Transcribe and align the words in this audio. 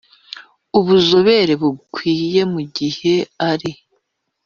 Ubuzobere 0.79 1.53
bukwiye 1.61 2.41
mu 2.51 2.61
gihe 2.75 3.13
ari 3.51 3.71